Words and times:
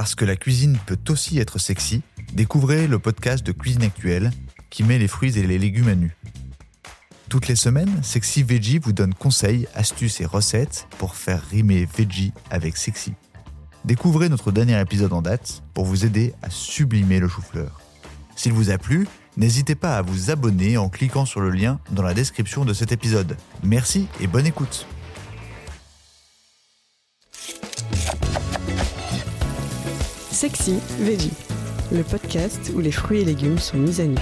Parce 0.00 0.14
que 0.14 0.24
la 0.24 0.36
cuisine 0.36 0.78
peut 0.86 0.98
aussi 1.10 1.38
être 1.40 1.58
sexy, 1.58 2.00
découvrez 2.32 2.86
le 2.86 2.98
podcast 2.98 3.44
de 3.44 3.52
Cuisine 3.52 3.82
Actuelle 3.82 4.30
qui 4.70 4.82
met 4.82 4.98
les 4.98 5.08
fruits 5.08 5.38
et 5.38 5.46
les 5.46 5.58
légumes 5.58 5.88
à 5.88 5.94
nu. 5.94 6.16
Toutes 7.28 7.48
les 7.48 7.54
semaines, 7.54 8.02
Sexy 8.02 8.42
Veggie 8.42 8.78
vous 8.78 8.94
donne 8.94 9.12
conseils, 9.12 9.68
astuces 9.74 10.22
et 10.22 10.24
recettes 10.24 10.88
pour 10.96 11.16
faire 11.16 11.42
rimer 11.50 11.84
veggie 11.84 12.32
avec 12.50 12.78
sexy. 12.78 13.12
Découvrez 13.84 14.30
notre 14.30 14.52
dernier 14.52 14.80
épisode 14.80 15.12
en 15.12 15.20
date 15.20 15.62
pour 15.74 15.84
vous 15.84 16.06
aider 16.06 16.32
à 16.40 16.48
sublimer 16.48 17.20
le 17.20 17.28
chou-fleur. 17.28 17.82
S'il 18.36 18.54
vous 18.54 18.70
a 18.70 18.78
plu, 18.78 19.06
n'hésitez 19.36 19.74
pas 19.74 19.98
à 19.98 20.00
vous 20.00 20.30
abonner 20.30 20.78
en 20.78 20.88
cliquant 20.88 21.26
sur 21.26 21.42
le 21.42 21.50
lien 21.50 21.78
dans 21.90 22.02
la 22.02 22.14
description 22.14 22.64
de 22.64 22.72
cet 22.72 22.90
épisode. 22.90 23.36
Merci 23.62 24.08
et 24.18 24.26
bonne 24.26 24.46
écoute. 24.46 24.86
Sexy 30.40 30.78
Veggie, 30.98 31.34
le 31.92 32.02
podcast 32.02 32.72
où 32.74 32.80
les 32.80 32.92
fruits 32.92 33.20
et 33.20 33.24
légumes 33.26 33.58
sont 33.58 33.76
mis 33.76 34.00
à 34.00 34.06
nu. 34.06 34.16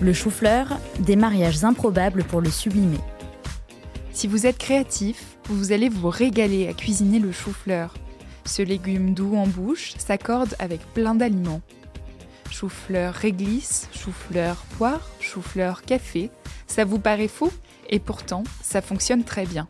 Le 0.00 0.14
chou-fleur, 0.14 0.78
des 1.00 1.14
mariages 1.16 1.62
improbables 1.62 2.24
pour 2.24 2.40
le 2.40 2.48
sublimer. 2.48 3.00
Si 4.12 4.28
vous 4.28 4.46
êtes 4.46 4.56
créatif, 4.56 5.36
vous 5.50 5.72
allez 5.72 5.90
vous 5.90 6.08
régaler 6.08 6.68
à 6.68 6.72
cuisiner 6.72 7.18
le 7.18 7.32
chou-fleur. 7.32 7.92
Ce 8.46 8.62
légume 8.62 9.12
doux 9.12 9.36
en 9.36 9.46
bouche 9.46 9.92
s'accorde 9.98 10.54
avec 10.58 10.80
plein 10.94 11.14
d'aliments. 11.14 11.60
Chou-fleur 12.50 13.12
réglisse, 13.12 13.90
chou-fleur 13.92 14.56
poire, 14.78 15.10
chou-fleur 15.20 15.82
café, 15.82 16.30
ça 16.66 16.86
vous 16.86 16.98
paraît 16.98 17.28
faux 17.28 17.52
et 17.90 17.98
pourtant 17.98 18.42
ça 18.62 18.80
fonctionne 18.80 19.22
très 19.22 19.44
bien. 19.44 19.68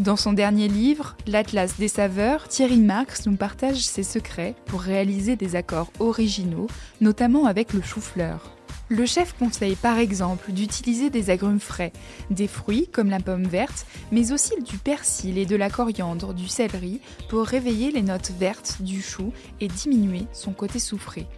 Dans 0.00 0.16
son 0.16 0.32
dernier 0.32 0.66
livre, 0.66 1.16
L'Atlas 1.28 1.76
des 1.78 1.86
saveurs, 1.86 2.48
Thierry 2.48 2.80
Marx 2.80 3.26
nous 3.26 3.36
partage 3.36 3.78
ses 3.78 4.02
secrets 4.02 4.56
pour 4.66 4.80
réaliser 4.80 5.36
des 5.36 5.54
accords 5.54 5.92
originaux, 6.00 6.66
notamment 7.00 7.46
avec 7.46 7.72
le 7.72 7.80
chou-fleur. 7.80 8.56
Le 8.88 9.06
chef 9.06 9.34
conseille 9.38 9.76
par 9.76 9.98
exemple 9.98 10.50
d'utiliser 10.50 11.10
des 11.10 11.30
agrumes 11.30 11.60
frais, 11.60 11.92
des 12.30 12.48
fruits 12.48 12.88
comme 12.88 13.08
la 13.08 13.20
pomme 13.20 13.46
verte, 13.46 13.86
mais 14.10 14.32
aussi 14.32 14.60
du 14.64 14.78
persil 14.78 15.38
et 15.38 15.46
de 15.46 15.54
la 15.54 15.70
coriandre, 15.70 16.34
du 16.34 16.48
céleri, 16.48 17.00
pour 17.28 17.46
réveiller 17.46 17.92
les 17.92 18.02
notes 18.02 18.32
vertes 18.36 18.78
du 18.80 19.00
chou 19.00 19.32
et 19.60 19.68
diminuer 19.68 20.26
son 20.32 20.52
côté 20.52 20.80
soufré. 20.80 21.28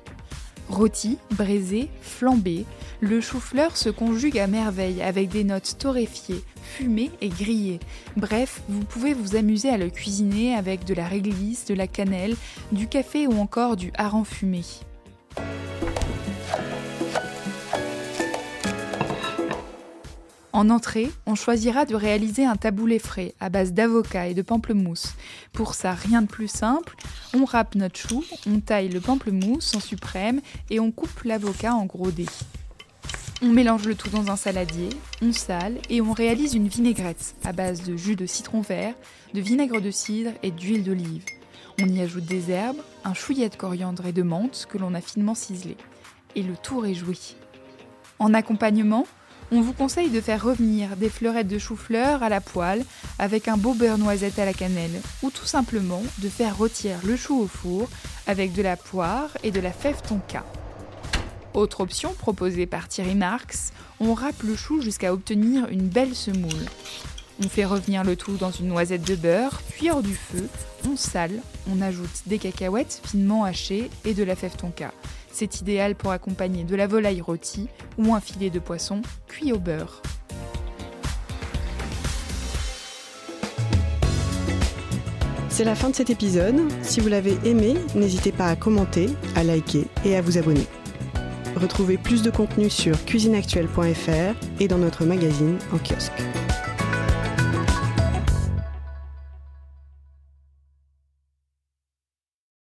Rôti, 0.69 1.19
braisé, 1.31 1.89
flambé, 2.03 2.65
le 3.01 3.21
chou-fleur 3.21 3.77
se 3.77 3.89
conjugue 3.89 4.39
à 4.39 4.47
merveille 4.47 5.01
avec 5.01 5.29
des 5.29 5.45
notes 5.45 5.77
torréfiées, 5.79 6.43
fumées 6.63 7.11
et 7.21 7.29
grillées. 7.29 7.81
Bref, 8.17 8.63
vous 8.69 8.85
pouvez 8.85 9.15
vous 9.15 9.37
amuser 9.37 9.69
à 9.69 9.79
le 9.79 9.91
cuisiner 9.91 10.55
avec 10.55 10.85
de 10.85 10.95
la 10.95 11.07
réglisse, 11.07 11.67
de 11.67 11.75
la 11.75 11.87
cannelle, 11.87 12.37
du 12.73 12.89
café 12.89 13.27
ou 13.27 13.39
encore 13.39 13.77
du 13.77 13.93
hareng 13.97 14.25
fumé. 14.25 14.63
En 20.57 20.71
entrée, 20.71 21.13
on 21.27 21.35
choisira 21.35 21.85
de 21.85 21.95
réaliser 21.95 22.47
un 22.47 22.57
taboulé 22.57 22.99
frais 22.99 23.35
à 23.41 23.51
base 23.51 23.75
d'avocat 23.75 24.29
et 24.29 24.33
de 24.33 24.41
pamplemousse. 24.41 25.13
Pour 25.53 25.75
ça, 25.75 25.93
rien 25.93 26.23
de 26.23 26.29
plus 26.29 26.49
simple, 26.49 26.97
on 27.35 27.45
râpe 27.45 27.75
notre 27.75 27.99
chou, 27.99 28.25
on 28.47 28.61
taille 28.61 28.89
le 28.89 29.03
pamplemousse 29.03 29.75
en 29.77 29.81
suprême 29.81 30.41
et 30.71 30.81
on 30.81 30.93
coupe 30.93 31.25
l'avocat 31.25 31.75
en 31.75 31.85
gros 31.85 32.11
dés. 32.11 32.25
On 33.43 33.49
mélange 33.49 33.85
le 33.85 33.95
tout 33.95 34.09
dans 34.09 34.31
un 34.31 34.37
saladier, 34.37 34.89
on 35.21 35.31
sale 35.31 35.77
et 35.91 36.01
on 36.01 36.15
réalise 36.15 36.55
une 36.55 36.69
vinaigrette 36.69 37.35
à 37.45 37.53
base 37.53 37.83
de 37.83 37.95
jus 37.95 38.17
de 38.17 38.25
citron 38.25 38.63
vert, 38.63 38.95
de 39.35 39.43
vinaigre 39.43 39.83
de 39.83 39.91
cidre 39.91 40.33
et 40.43 40.53
d'huile 40.53 40.85
d'olive. 40.85 41.27
On 41.83 41.87
y 41.87 42.01
ajoute 42.01 42.25
des 42.25 42.51
herbes, 42.51 42.81
un 43.05 43.13
chouillet 43.13 43.51
de 43.51 43.57
coriandre 43.57 44.07
et 44.07 44.13
de 44.13 44.23
menthe 44.23 44.67
que 44.71 44.79
l'on 44.79 44.95
a 44.95 45.03
finement 45.03 45.35
ciselé. 45.35 45.77
Et 46.35 46.43
le 46.43 46.57
tour 46.57 46.87
est 46.87 46.95
joué. 46.95 47.19
En 48.19 48.33
accompagnement, 48.33 49.07
on 49.53 49.61
vous 49.61 49.73
conseille 49.73 50.11
de 50.11 50.21
faire 50.21 50.43
revenir 50.43 50.97
des 50.97 51.09
fleurettes 51.09 51.49
de 51.49 51.59
chou-fleur 51.59 52.23
à 52.23 52.29
la 52.29 52.41
poêle 52.41 52.85
avec 53.19 53.49
un 53.49 53.57
beau 53.57 53.75
beurre 53.75 53.99
noisette 53.99 54.39
à 54.39 54.45
la 54.45 54.53
cannelle 54.53 55.01
ou 55.23 55.31
tout 55.31 55.45
simplement 55.45 56.03
de 56.19 56.29
faire 56.29 56.57
rôtir 56.57 56.99
le 57.05 57.17
chou 57.17 57.41
au 57.43 57.47
four 57.47 57.89
avec 58.27 58.53
de 58.53 58.63
la 58.63 58.77
poire 58.77 59.31
et 59.43 59.51
de 59.51 59.61
la 59.61 59.73
fève 59.73 60.03
tonka. 60.03 60.45
Autre 61.55 61.81
option 61.81 62.13
proposée 62.13 62.67
par 62.67 62.89
Thierry 62.89 63.15
Marx, 63.15 63.73
on 64.01 64.15
râpe 64.15 64.43
le 64.43 64.57
chou 64.57 64.83
jusqu'à 64.83 65.13
obtenir 65.13 65.69
une 65.69 65.89
belle 65.89 66.15
semoule. 66.15 66.67
On 67.43 67.49
fait 67.49 67.65
revenir 67.65 68.03
le 68.03 68.17
tout 68.17 68.37
dans 68.37 68.51
une 68.51 68.69
noisette 68.69 69.07
de 69.07 69.15
beurre, 69.15 69.63
puis 69.71 69.91
hors 69.91 70.03
du 70.03 70.15
feu, 70.15 70.49
on 70.89 70.97
sale, 70.97 71.41
on 71.71 71.81
ajoute 71.83 72.23
des 72.27 72.39
cacahuètes 72.39 73.01
finement 73.05 73.45
hachées 73.45 73.91
et 74.05 74.15
de 74.15 74.25
la 74.25 74.37
fève 74.37 74.57
tonka. 74.57 74.93
C'est 75.39 75.61
idéal 75.61 75.95
pour 75.95 76.13
accompagner 76.13 76.65
de 76.65 76.75
la 76.75 76.87
volaille 76.87 77.21
rôtie 77.21 77.69
ou 77.99 78.15
un 78.15 78.21
filet 78.21 78.49
de 78.49 78.59
poisson 78.59 79.03
cuit 79.29 79.53
au 79.53 79.59
beurre. 79.59 80.01
C'est 85.51 85.65
la 85.65 85.75
fin 85.75 85.91
de 85.91 85.95
cet 85.95 86.09
épisode. 86.09 86.57
Si 86.81 87.01
vous 87.01 87.09
l'avez 87.09 87.37
aimé, 87.45 87.75
n'hésitez 87.95 88.33
pas 88.33 88.47
à 88.47 88.57
commenter, 88.57 89.11
à 89.35 89.45
liker 89.45 89.85
et 90.07 90.17
à 90.17 90.23
vous 90.23 90.39
abonner. 90.39 90.67
Retrouvez 91.55 91.99
plus 91.99 92.23
de 92.23 92.31
contenu 92.31 92.71
sur 92.71 93.05
cuisineactuelle.fr 93.05 94.35
et 94.59 94.69
dans 94.69 94.79
notre 94.79 95.05
magazine 95.05 95.59
en 95.71 95.77
kiosque. 95.77 96.13